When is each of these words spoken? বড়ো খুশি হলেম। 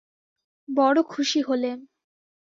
বড়ো 0.69 1.01
খুশি 1.03 1.39
হলেম। 1.41 1.79